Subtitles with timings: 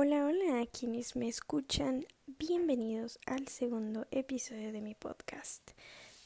[0.00, 5.72] Hola, hola a quienes me escuchan, bienvenidos al segundo episodio de mi podcast,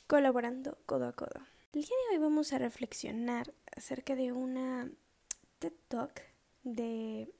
[0.06, 1.41] colaborando codo a codo.
[1.72, 4.90] El día de hoy vamos a reflexionar acerca de una
[5.58, 6.21] TED Talk
[6.65, 7.33] de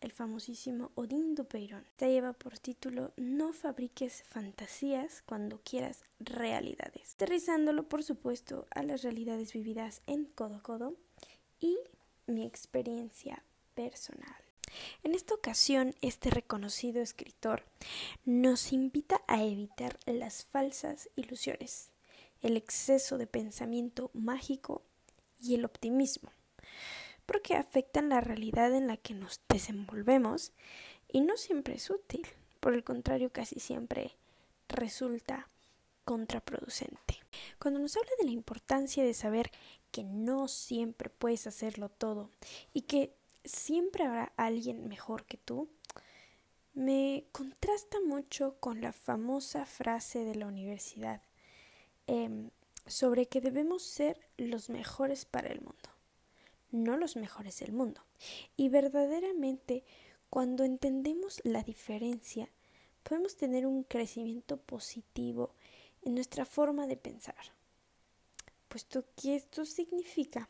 [0.00, 1.84] el famosísimo Odín Dupeirón.
[1.96, 7.12] Te lleva por título No fabriques fantasías cuando quieras realidades.
[7.12, 10.96] Aterrizándolo, por supuesto, a las realidades vividas en codo a codo
[11.60, 11.76] y
[12.26, 13.44] mi experiencia
[13.74, 14.44] personal.
[15.02, 17.64] En esta ocasión, este reconocido escritor
[18.24, 21.90] nos invita a evitar las falsas ilusiones,
[22.42, 24.82] el exceso de pensamiento mágico
[25.40, 26.30] y el optimismo,
[27.26, 30.52] porque afectan la realidad en la que nos desenvolvemos
[31.08, 32.26] y no siempre es útil,
[32.60, 34.16] por el contrario casi siempre
[34.68, 35.48] resulta
[36.04, 37.22] contraproducente.
[37.58, 39.50] Cuando nos habla de la importancia de saber
[39.90, 42.30] que no siempre puedes hacerlo todo
[42.72, 45.68] y que siempre habrá alguien mejor que tú,
[46.74, 51.22] me contrasta mucho con la famosa frase de la universidad
[52.06, 52.50] em,
[52.86, 55.90] sobre que debemos ser los mejores para el mundo,
[56.72, 58.02] no los mejores del mundo.
[58.56, 59.84] Y verdaderamente,
[60.30, 62.48] cuando entendemos la diferencia,
[63.04, 65.54] podemos tener un crecimiento positivo
[66.02, 67.52] en nuestra forma de pensar,
[68.68, 70.48] puesto que esto significa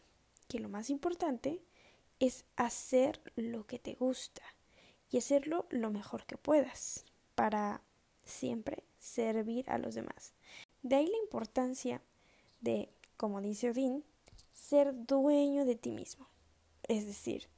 [0.49, 1.61] que lo más importante
[2.21, 4.43] es hacer lo que te gusta
[5.11, 7.83] y hacerlo lo mejor que puedas para
[8.25, 10.35] siempre servir a los demás.
[10.83, 12.03] De ahí la importancia
[12.61, 14.05] de, como dice Odín,
[14.53, 16.29] ser dueño de ti mismo,
[16.89, 17.49] es decir,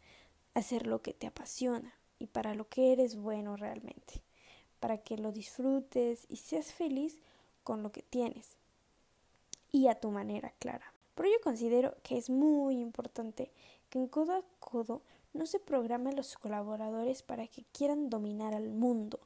[0.54, 4.22] hacer lo que te apasiona y para lo que eres bueno realmente,
[4.80, 7.18] para que lo disfrutes y seas feliz
[7.62, 8.56] con lo que tienes
[9.72, 10.95] y a tu manera clara.
[11.16, 13.50] Por ello considero que es muy importante
[13.88, 18.68] que en codo a codo no se programen los colaboradores para que quieran dominar al
[18.68, 19.18] mundo,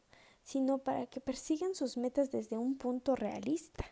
[0.45, 3.85] sino para que persigan sus metas desde un punto realista.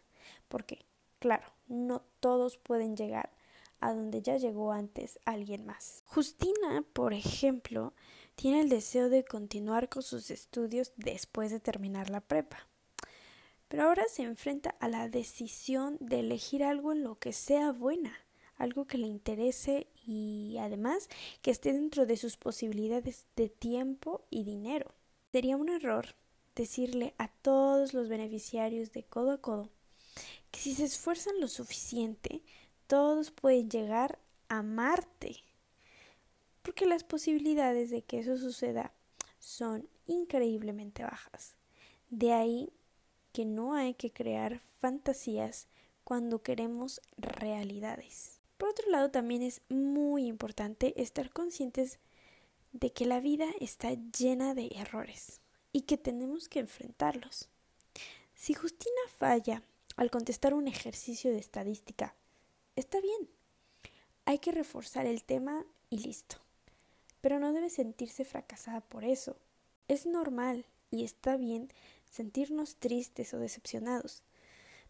[0.48, 0.86] Porque,
[1.18, 3.32] claro, no todos pueden llegar
[3.80, 6.04] a donde ya llegó antes alguien más.
[6.06, 7.94] Justina, por ejemplo,
[8.36, 12.68] tiene el deseo de continuar con sus estudios después de terminar la prepa.
[13.68, 18.18] Pero ahora se enfrenta a la decisión de elegir algo en lo que sea buena
[18.58, 21.08] algo que le interese y además
[21.42, 24.92] que esté dentro de sus posibilidades de tiempo y dinero.
[25.32, 26.14] Sería un error
[26.54, 29.70] decirle a todos los beneficiarios de codo a codo
[30.50, 32.42] que si se esfuerzan lo suficiente,
[32.86, 34.18] todos pueden llegar
[34.48, 35.36] a Marte.
[36.62, 38.92] Porque las posibilidades de que eso suceda
[39.38, 41.54] son increíblemente bajas.
[42.10, 42.70] De ahí
[43.38, 45.68] que no hay que crear fantasías
[46.02, 48.40] cuando queremos realidades.
[48.56, 52.00] Por otro lado, también es muy importante estar conscientes
[52.72, 55.40] de que la vida está llena de errores
[55.72, 57.48] y que tenemos que enfrentarlos.
[58.34, 59.62] Si Justina falla
[59.94, 62.16] al contestar un ejercicio de estadística,
[62.74, 63.30] está bien.
[64.24, 66.38] Hay que reforzar el tema y listo.
[67.20, 69.36] Pero no debe sentirse fracasada por eso.
[69.86, 71.72] Es normal y está bien
[72.10, 74.22] sentirnos tristes o decepcionados.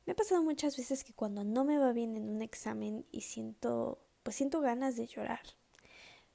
[0.07, 3.23] Me ha pasado muchas veces que cuando no me va bien en un examen y
[3.23, 5.43] siento, pues siento ganas de llorar.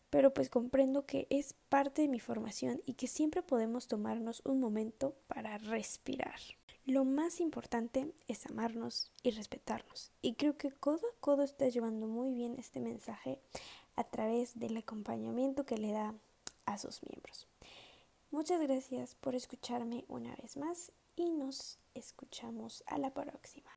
[0.09, 4.59] Pero pues comprendo que es parte de mi formación y que siempre podemos tomarnos un
[4.59, 6.39] momento para respirar.
[6.85, 10.11] Lo más importante es amarnos y respetarnos.
[10.21, 13.39] Y creo que codo a codo está llevando muy bien este mensaje
[13.95, 16.13] a través del acompañamiento que le da
[16.65, 17.47] a sus miembros.
[18.33, 23.69] Muchas gracias por escucharme una vez más y nos escuchamos a la próxima.